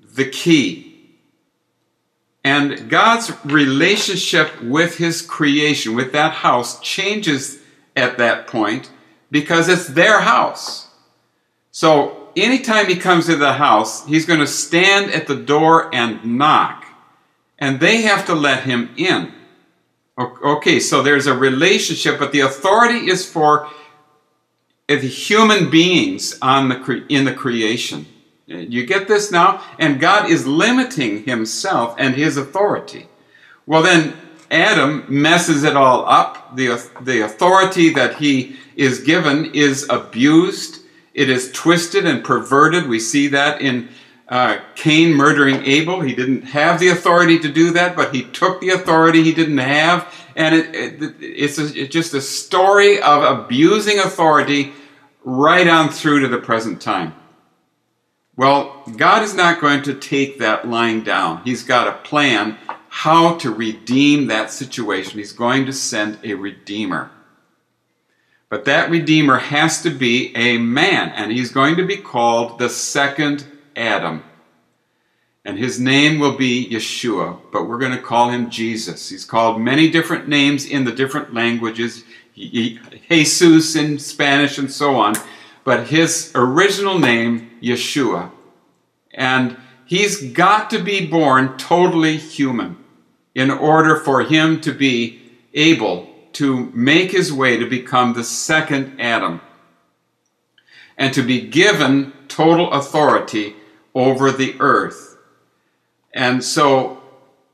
the 0.00 0.28
key. 0.28 0.86
And 2.42 2.88
God's 2.88 3.32
relationship 3.44 4.62
with 4.62 4.98
his 4.98 5.20
creation, 5.20 5.96
with 5.96 6.12
that 6.12 6.32
house, 6.32 6.80
changes 6.80 7.58
at 7.96 8.18
that 8.18 8.46
point 8.46 8.90
because 9.30 9.68
it's 9.68 9.88
their 9.88 10.20
house. 10.20 10.88
So 11.72 12.28
anytime 12.36 12.86
he 12.86 12.96
comes 12.96 13.26
to 13.26 13.36
the 13.36 13.54
house, 13.54 14.06
he's 14.06 14.26
going 14.26 14.40
to 14.40 14.46
stand 14.46 15.10
at 15.10 15.26
the 15.26 15.34
door 15.34 15.92
and 15.94 16.38
knock. 16.38 16.84
And 17.58 17.80
they 17.80 18.02
have 18.02 18.26
to 18.26 18.34
let 18.34 18.62
him 18.62 18.90
in. 18.96 19.32
Okay, 20.18 20.80
so 20.80 21.02
there's 21.02 21.26
a 21.26 21.36
relationship, 21.36 22.18
but 22.18 22.32
the 22.32 22.40
authority 22.40 23.10
is 23.10 23.30
for 23.30 23.68
the 24.88 24.96
human 24.96 25.70
beings 25.70 26.38
on 26.40 26.68
the 26.68 27.06
in 27.08 27.24
the 27.24 27.34
creation. 27.34 28.06
You 28.46 28.86
get 28.86 29.08
this 29.08 29.32
now? 29.32 29.62
And 29.78 30.00
God 30.00 30.30
is 30.30 30.46
limiting 30.46 31.24
himself 31.24 31.96
and 31.98 32.14
his 32.14 32.36
authority. 32.36 33.08
Well, 33.66 33.82
then, 33.82 34.14
Adam 34.50 35.04
messes 35.08 35.64
it 35.64 35.76
all 35.76 36.06
up. 36.06 36.54
The, 36.54 36.80
the 37.00 37.22
authority 37.22 37.92
that 37.94 38.16
he 38.16 38.56
is 38.76 39.00
given 39.00 39.52
is 39.54 39.86
abused, 39.90 40.82
it 41.14 41.28
is 41.28 41.50
twisted 41.52 42.06
and 42.06 42.22
perverted. 42.22 42.88
We 42.88 43.00
see 43.00 43.26
that 43.28 43.60
in 43.60 43.88
uh, 44.28 44.58
Cain 44.74 45.14
murdering 45.14 45.64
Abel. 45.64 46.00
He 46.00 46.14
didn't 46.14 46.42
have 46.42 46.80
the 46.80 46.88
authority 46.88 47.38
to 47.38 47.48
do 47.48 47.72
that, 47.72 47.94
but 47.94 48.14
he 48.14 48.24
took 48.24 48.60
the 48.60 48.70
authority 48.70 49.22
he 49.22 49.32
didn't 49.32 49.58
have. 49.58 50.12
And 50.34 50.54
it, 50.54 50.74
it, 50.74 51.14
it's, 51.20 51.58
a, 51.58 51.64
it's 51.80 51.92
just 51.92 52.12
a 52.14 52.20
story 52.20 53.00
of 53.00 53.22
abusing 53.22 53.98
authority 53.98 54.72
right 55.24 55.66
on 55.66 55.90
through 55.90 56.20
to 56.20 56.28
the 56.28 56.38
present 56.38 56.80
time. 56.80 57.14
Well, 58.36 58.82
God 58.96 59.22
is 59.22 59.34
not 59.34 59.60
going 59.60 59.82
to 59.84 59.94
take 59.94 60.40
that 60.40 60.68
lying 60.68 61.02
down. 61.02 61.42
He's 61.44 61.62
got 61.62 61.88
a 61.88 61.98
plan 62.02 62.58
how 62.88 63.36
to 63.36 63.50
redeem 63.50 64.26
that 64.26 64.50
situation. 64.50 65.18
He's 65.18 65.32
going 65.32 65.66
to 65.66 65.72
send 65.72 66.18
a 66.22 66.34
redeemer. 66.34 67.10
But 68.48 68.64
that 68.66 68.90
redeemer 68.90 69.38
has 69.38 69.82
to 69.82 69.90
be 69.90 70.34
a 70.36 70.58
man, 70.58 71.10
and 71.10 71.32
he's 71.32 71.50
going 71.50 71.76
to 71.76 71.86
be 71.86 71.96
called 71.96 72.58
the 72.58 72.68
second 72.68 73.44
Adam. 73.76 74.24
And 75.44 75.58
his 75.58 75.78
name 75.78 76.18
will 76.18 76.36
be 76.36 76.68
Yeshua, 76.68 77.38
but 77.52 77.68
we're 77.68 77.78
going 77.78 77.92
to 77.92 78.02
call 78.02 78.30
him 78.30 78.50
Jesus. 78.50 79.10
He's 79.10 79.24
called 79.24 79.60
many 79.60 79.88
different 79.88 80.26
names 80.26 80.66
in 80.66 80.82
the 80.82 80.90
different 80.90 81.32
languages, 81.32 82.02
Jesus 82.34 83.76
in 83.76 83.98
Spanish 84.00 84.58
and 84.58 84.70
so 84.72 84.96
on, 84.96 85.14
but 85.62 85.86
his 85.86 86.32
original 86.34 86.98
name, 86.98 87.50
Yeshua. 87.62 88.32
And 89.14 89.56
he's 89.84 90.32
got 90.32 90.68
to 90.70 90.82
be 90.82 91.06
born 91.06 91.56
totally 91.56 92.16
human 92.16 92.76
in 93.36 93.50
order 93.50 93.96
for 93.96 94.22
him 94.22 94.60
to 94.62 94.72
be 94.72 95.22
able 95.54 96.12
to 96.32 96.70
make 96.74 97.12
his 97.12 97.32
way 97.32 97.56
to 97.56 97.66
become 97.66 98.12
the 98.12 98.24
second 98.24 99.00
Adam 99.00 99.40
and 100.98 101.14
to 101.14 101.22
be 101.22 101.40
given 101.40 102.12
total 102.28 102.70
authority 102.72 103.54
over 103.96 104.30
the 104.30 104.54
earth. 104.60 105.16
And 106.14 106.44
so 106.44 107.02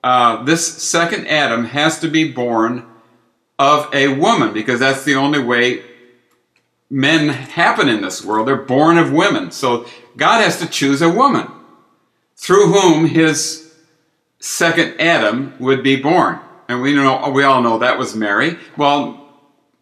uh, 0.05 0.43
this 0.43 0.83
second 0.83 1.29
Adam 1.29 1.65
has 1.67 2.01
to 2.01 2.09
be 2.09 2.31
born 2.31 2.85
of 3.59 3.89
a 3.95 4.09
woman 4.09 4.53
because 4.53 4.81
that's 4.81 5.05
the 5.05 5.15
only 5.15 5.39
way 5.39 5.83
men 6.91 7.29
happen 7.29 7.89
in 7.89 8.03
this 8.03 8.25
world. 8.25 8.49
They're 8.49 8.57
born 8.57 8.99
of 8.99 9.13
women. 9.13 9.53
So 9.53 9.87
God 10.17 10.43
has 10.43 10.59
to 10.59 10.67
choose 10.67 11.01
a 11.01 11.09
woman 11.09 11.49
through 12.37 12.73
whom 12.73 13.07
his 13.07 13.73
second 14.41 15.01
Adam 15.01 15.55
would 15.61 15.85
be 15.85 15.95
born. 15.95 16.41
And 16.69 16.83
we 16.83 16.93
know 16.93 17.31
we 17.31 17.45
all 17.45 17.63
know 17.63 17.79
that 17.79 17.99
was 17.99 18.17
Mary. 18.17 18.59
Well, 18.77 19.22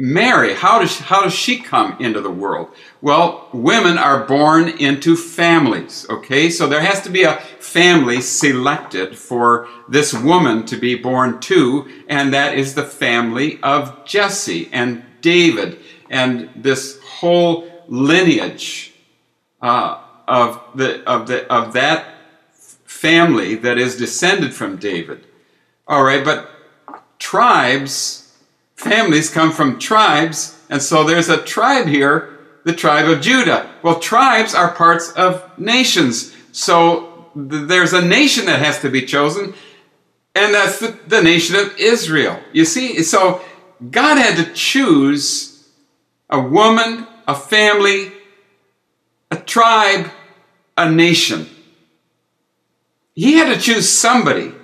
Mary, 0.01 0.55
how 0.55 0.79
does, 0.79 0.99
how 0.99 1.23
does 1.23 1.35
she 1.35 1.59
come 1.59 1.95
into 2.01 2.23
the 2.23 2.31
world? 2.31 2.71
Well, 3.03 3.51
women 3.53 3.99
are 3.99 4.25
born 4.25 4.71
into 4.81 5.15
families, 5.15 6.07
okay? 6.09 6.49
So 6.49 6.67
there 6.67 6.81
has 6.81 7.03
to 7.03 7.11
be 7.11 7.25
a 7.25 7.37
family 7.59 8.23
selected 8.23 9.19
for 9.19 9.69
this 9.91 10.15
woman 10.15 10.65
to 10.67 10.79
be 10.79 10.95
born 10.95 11.39
to, 11.41 11.87
and 12.09 12.33
that 12.33 12.57
is 12.57 12.75
the 12.75 12.83
family 12.83 13.61
of 13.63 14.07
Jesse 14.07 14.71
and 14.73 15.05
David 15.21 15.79
and 16.09 16.49
this 16.57 16.99
whole 17.03 17.85
lineage 17.87 18.95
uh, 19.61 20.01
of, 20.27 20.63
the, 20.75 21.07
of, 21.07 21.27
the, 21.27 21.47
of 21.53 21.75
that 21.75 22.07
family 22.87 23.55
that 23.57 23.77
is 23.77 23.99
descended 23.99 24.55
from 24.55 24.79
David. 24.79 25.27
All 25.87 26.03
right, 26.03 26.25
but 26.25 26.51
tribes 27.19 28.30
families 28.81 29.29
come 29.29 29.53
from 29.53 29.79
tribes, 29.79 30.59
and 30.71 30.81
so 30.81 31.05
there's 31.05 31.29
a 31.29 31.43
tribe 31.43 31.87
here, 31.87 32.39
the 32.65 32.73
tribe 32.73 33.09
of 33.09 33.21
Judah. 33.21 33.71
Well, 33.83 34.01
tribes 34.01 34.55
are 34.55 34.73
parts 34.73 35.13
of 35.13 35.59
nations, 35.59 36.35
so 36.53 37.31
th- 37.35 37.69
there's 37.69 37.93
a 37.93 38.01
nation 38.03 38.47
that 38.47 38.61
has 38.61 38.81
to 38.81 38.89
be 38.89 39.03
chosen, 39.03 39.53
and 40.35 40.55
that's 40.55 40.81
the, 40.81 40.99
the 41.07 41.23
nation 41.23 41.57
of 41.57 41.79
Israel. 41.79 42.41
You 42.55 42.65
see, 42.65 43.03
so 43.03 43.43
God 43.91 44.17
had 44.17 44.37
to 44.43 44.53
choose 44.55 45.69
a 46.31 46.41
woman, 46.41 47.07
a 47.29 47.35
family, 47.35 48.13
a 49.31 49.37
tribe, 49.37 50.11
a 50.79 50.91
nation. 50.91 51.47
He 53.15 53.35
had 53.35 53.55
to 53.55 53.61
choose 53.61 53.89
somebody. 53.91 54.55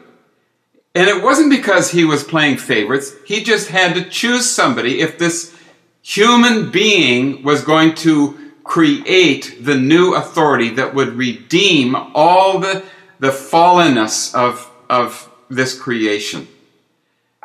And 0.96 1.10
it 1.10 1.22
wasn't 1.22 1.50
because 1.50 1.90
he 1.90 2.06
was 2.06 2.24
playing 2.24 2.56
favorites. 2.56 3.12
He 3.26 3.44
just 3.44 3.68
had 3.68 3.94
to 3.96 4.08
choose 4.08 4.48
somebody 4.48 5.02
if 5.02 5.18
this 5.18 5.54
human 6.00 6.70
being 6.70 7.42
was 7.42 7.62
going 7.62 7.94
to 7.96 8.52
create 8.64 9.58
the 9.60 9.74
new 9.74 10.14
authority 10.14 10.70
that 10.70 10.94
would 10.94 11.10
redeem 11.10 11.94
all 12.14 12.60
the, 12.60 12.82
the 13.18 13.28
fallenness 13.28 14.34
of, 14.34 14.70
of 14.88 15.30
this 15.50 15.78
creation. 15.78 16.48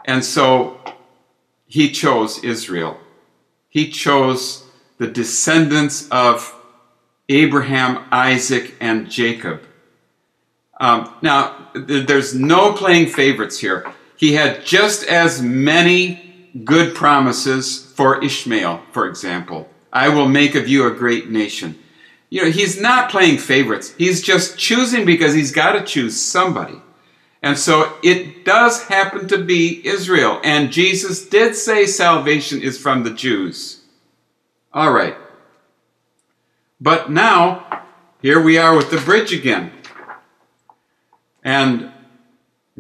And 0.06 0.24
so 0.24 0.80
he 1.68 1.92
chose 1.92 2.42
Israel. 2.46 3.02
He 3.68 3.92
chose 3.92 4.64
the 4.98 5.08
descendants 5.08 6.08
of 6.08 6.56
Abraham, 7.28 8.06
Isaac, 8.14 8.76
and 8.80 9.12
Jacob. 9.12 9.62
Um, 10.82 11.14
now, 11.22 11.56
th- 11.76 12.08
there's 12.08 12.34
no 12.34 12.74
playing 12.74 13.08
favorites 13.08 13.60
here. 13.60 13.86
He 14.18 14.34
had 14.34 14.66
just 14.66 15.04
as 15.06 15.40
many 15.40 16.50
good 16.66 16.96
promises 16.96 17.86
for 17.96 18.22
Ishmael, 18.24 18.82
for 18.92 19.08
example. 19.08 19.70
I 19.94 20.10
will 20.10 20.28
make 20.28 20.56
of 20.56 20.68
you 20.68 20.88
a 20.88 20.92
great 20.92 21.30
nation. 21.30 21.78
You 22.32 22.44
know, 22.46 22.52
he's 22.52 22.82
not 22.82 23.12
playing 23.12 23.38
favorites. 23.38 23.94
He's 23.98 24.22
just 24.22 24.58
choosing 24.58 25.06
because 25.06 25.36
he's 25.36 25.52
got 25.52 25.74
to 25.74 25.84
choose 25.84 26.20
somebody. 26.20 26.82
And 27.44 27.60
so 27.60 27.98
it 28.04 28.44
does 28.44 28.84
happen 28.84 29.28
to 29.28 29.38
be 29.38 29.86
Israel. 29.86 30.42
And 30.44 30.72
Jesus 30.72 31.28
did 31.28 31.56
say 31.56 31.86
salvation 31.86 32.60
is 32.60 32.80
from 32.80 33.04
the 33.04 33.12
Jews. 33.12 33.82
All 34.74 34.92
right. 34.92 35.16
But 36.80 37.12
now, 37.12 37.84
here 38.24 38.42
we 38.42 38.58
are 38.58 38.76
with 38.76 38.90
the 38.90 38.98
bridge 38.98 39.32
again. 39.32 39.72
And 41.44 41.92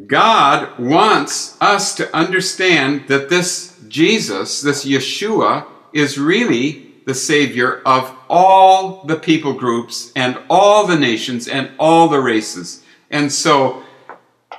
God 0.07 0.79
wants 0.79 1.57
us 1.61 1.95
to 1.95 2.15
understand 2.15 3.07
that 3.07 3.29
this 3.29 3.79
Jesus, 3.87 4.61
this 4.61 4.85
Yeshua, 4.85 5.65
is 5.93 6.17
really 6.17 6.91
the 7.05 7.13
Savior 7.13 7.81
of 7.85 8.15
all 8.29 9.03
the 9.03 9.17
people 9.17 9.53
groups 9.53 10.11
and 10.15 10.37
all 10.49 10.87
the 10.87 10.97
nations 10.97 11.47
and 11.47 11.71
all 11.77 12.07
the 12.07 12.21
races. 12.21 12.83
And 13.09 13.31
so 13.31 13.83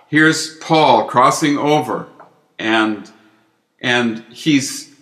here's 0.09 0.59
Paul 0.59 1.07
crossing 1.09 1.57
over 1.57 2.09
and 2.59 3.11
and 3.81 4.25
he's 4.31 4.95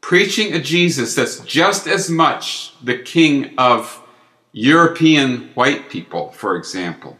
preaching 0.00 0.52
a 0.54 0.60
Jesus 0.60 1.14
that's 1.14 1.40
just 1.40 1.86
as 1.86 2.10
much 2.10 2.74
the 2.82 2.98
king 2.98 3.54
of 3.56 4.02
European 4.52 5.50
white 5.54 5.88
people, 5.88 6.30
for 6.32 6.56
example. 6.56 7.16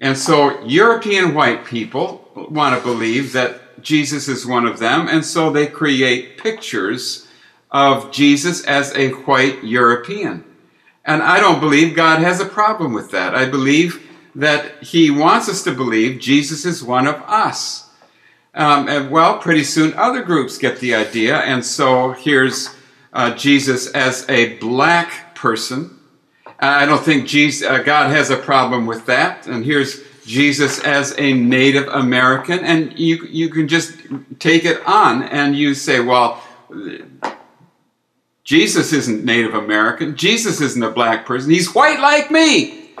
And 0.00 0.16
so 0.16 0.64
European 0.64 1.34
white 1.34 1.66
people 1.66 2.30
want 2.34 2.76
to 2.76 2.82
believe 2.82 3.32
that 3.34 3.82
Jesus 3.82 4.28
is 4.28 4.46
one 4.46 4.66
of 4.66 4.78
them, 4.78 5.08
and 5.08 5.24
so 5.24 5.50
they 5.50 5.66
create 5.66 6.38
pictures 6.38 7.28
of 7.70 8.10
Jesus 8.10 8.64
as 8.64 8.94
a 8.96 9.10
white 9.10 9.62
European. 9.62 10.44
And 11.04 11.22
I 11.22 11.38
don't 11.38 11.60
believe 11.60 11.94
God 11.94 12.20
has 12.20 12.40
a 12.40 12.46
problem 12.46 12.92
with 12.92 13.10
that. 13.10 13.34
I 13.34 13.46
believe 13.46 14.06
that 14.34 14.82
He 14.82 15.10
wants 15.10 15.48
us 15.48 15.62
to 15.64 15.72
believe 15.72 16.20
Jesus 16.20 16.64
is 16.64 16.82
one 16.82 17.06
of 17.06 17.16
us. 17.26 17.90
Um, 18.54 18.88
and 18.88 19.10
well, 19.10 19.38
pretty 19.38 19.64
soon 19.64 19.94
other 19.94 20.22
groups 20.22 20.58
get 20.58 20.80
the 20.80 20.94
idea, 20.94 21.38
and 21.38 21.64
so 21.64 22.12
here's 22.12 22.74
uh, 23.12 23.34
Jesus 23.34 23.88
as 23.88 24.28
a 24.28 24.56
black 24.58 25.34
person 25.34 25.99
I 26.60 26.84
don't 26.86 27.02
think 27.02 27.26
Jesus, 27.26 27.66
uh, 27.66 27.78
God 27.82 28.10
has 28.10 28.30
a 28.30 28.36
problem 28.36 28.86
with 28.86 29.06
that. 29.06 29.46
And 29.46 29.64
here's 29.64 30.02
Jesus 30.26 30.78
as 30.84 31.14
a 31.18 31.32
Native 31.32 31.88
American, 31.88 32.60
and 32.60 32.98
you 32.98 33.26
you 33.26 33.48
can 33.48 33.66
just 33.66 33.94
take 34.38 34.64
it 34.64 34.80
on 34.86 35.22
and 35.22 35.56
you 35.56 35.74
say, 35.74 36.00
well, 36.00 36.42
Jesus 38.44 38.92
isn't 38.92 39.24
Native 39.24 39.54
American. 39.54 40.16
Jesus 40.16 40.60
isn't 40.60 40.82
a 40.82 40.90
black 40.90 41.24
person. 41.24 41.50
He's 41.50 41.74
white 41.74 42.00
like 42.00 42.30
me. 42.30 42.92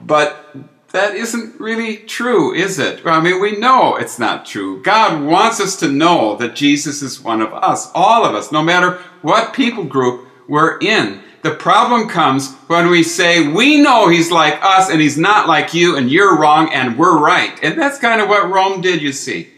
But 0.00 0.56
that 0.92 1.14
isn't 1.14 1.60
really 1.60 1.98
true, 1.98 2.54
is 2.54 2.78
it? 2.78 3.04
I 3.04 3.20
mean, 3.20 3.40
we 3.40 3.58
know 3.58 3.96
it's 3.96 4.18
not 4.18 4.46
true. 4.46 4.82
God 4.82 5.22
wants 5.22 5.60
us 5.60 5.76
to 5.80 5.88
know 5.88 6.36
that 6.36 6.56
Jesus 6.56 7.02
is 7.02 7.20
one 7.20 7.42
of 7.42 7.52
us, 7.52 7.90
all 7.94 8.24
of 8.24 8.34
us, 8.34 8.50
no 8.50 8.62
matter 8.62 8.98
what 9.20 9.52
people 9.52 9.84
group 9.84 10.26
we're 10.48 10.78
in. 10.78 11.20
The 11.48 11.54
problem 11.54 12.10
comes 12.10 12.52
when 12.66 12.90
we 12.90 13.02
say 13.02 13.48
we 13.48 13.80
know 13.80 14.10
he's 14.10 14.30
like 14.30 14.62
us 14.62 14.90
and 14.90 15.00
he's 15.00 15.16
not 15.16 15.48
like 15.48 15.72
you 15.72 15.96
and 15.96 16.10
you're 16.10 16.36
wrong 16.36 16.70
and 16.74 16.98
we're 16.98 17.18
right. 17.18 17.58
And 17.62 17.80
that's 17.80 17.98
kind 17.98 18.20
of 18.20 18.28
what 18.28 18.50
Rome 18.50 18.82
did, 18.82 19.00
you 19.00 19.12
see. 19.12 19.48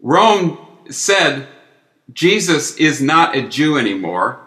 Rome 0.00 0.56
said 0.88 1.48
Jesus 2.14 2.78
is 2.78 3.02
not 3.02 3.36
a 3.36 3.46
Jew 3.46 3.76
anymore, 3.76 4.40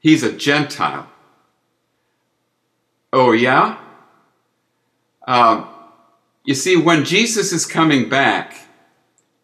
he's 0.00 0.24
a 0.24 0.32
Gentile. 0.32 1.08
Oh, 3.12 3.30
yeah? 3.30 3.78
Um, 5.28 5.68
you 6.44 6.56
see, 6.56 6.76
when 6.76 7.04
Jesus 7.04 7.52
is 7.52 7.66
coming 7.66 8.08
back, 8.08 8.66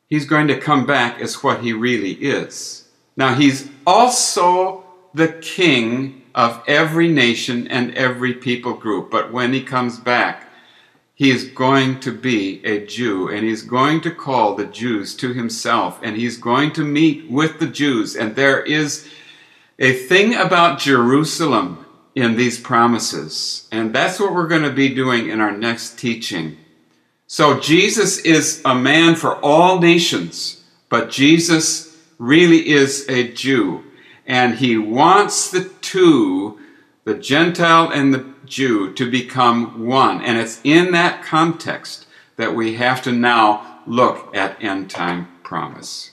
he's 0.08 0.24
going 0.24 0.48
to 0.48 0.58
come 0.58 0.84
back 0.84 1.20
as 1.20 1.44
what 1.44 1.60
he 1.60 1.72
really 1.72 2.14
is. 2.14 2.88
Now, 3.16 3.34
he's 3.34 3.70
also 3.86 4.84
the 5.14 5.28
king 5.28 6.19
of 6.34 6.62
every 6.66 7.08
nation 7.08 7.66
and 7.68 7.94
every 7.94 8.34
people 8.34 8.74
group, 8.74 9.10
but 9.10 9.32
when 9.32 9.52
he 9.52 9.62
comes 9.62 9.98
back, 9.98 10.48
he 11.14 11.30
is 11.30 11.48
going 11.48 12.00
to 12.00 12.12
be 12.12 12.64
a 12.64 12.86
Jew 12.86 13.28
and 13.28 13.44
he's 13.44 13.62
going 13.62 14.00
to 14.00 14.10
call 14.10 14.54
the 14.54 14.64
Jews 14.64 15.14
to 15.16 15.34
himself 15.34 16.00
and 16.02 16.16
he's 16.16 16.38
going 16.38 16.72
to 16.72 16.82
meet 16.82 17.30
with 17.30 17.58
the 17.58 17.66
Jews. 17.66 18.16
And 18.16 18.34
there 18.34 18.62
is 18.62 19.06
a 19.78 19.92
thing 19.92 20.34
about 20.34 20.78
Jerusalem 20.78 21.84
in 22.14 22.36
these 22.36 22.58
promises. 22.58 23.68
And 23.70 23.94
that's 23.94 24.18
what 24.18 24.34
we're 24.34 24.48
going 24.48 24.62
to 24.62 24.72
be 24.72 24.94
doing 24.94 25.28
in 25.28 25.40
our 25.40 25.54
next 25.54 25.98
teaching. 25.98 26.56
So 27.26 27.60
Jesus 27.60 28.18
is 28.18 28.62
a 28.64 28.74
man 28.74 29.14
for 29.14 29.36
all 29.36 29.78
nations, 29.78 30.64
but 30.88 31.10
Jesus 31.10 31.96
really 32.18 32.68
is 32.68 33.08
a 33.08 33.30
Jew. 33.32 33.84
And 34.26 34.54
he 34.54 34.78
wants 34.78 35.50
the 35.50 35.68
two, 35.90 36.56
the 37.04 37.14
Gentile 37.14 37.90
and 37.90 38.14
the 38.14 38.32
Jew, 38.44 38.92
to 38.94 39.10
become 39.10 39.84
one. 39.86 40.22
And 40.22 40.38
it's 40.38 40.60
in 40.62 40.92
that 40.92 41.24
context 41.24 42.06
that 42.36 42.54
we 42.54 42.76
have 42.76 43.02
to 43.02 43.12
now 43.12 43.80
look 43.88 44.34
at 44.36 44.62
end 44.62 44.88
time 44.88 45.26
promise. 45.42 46.09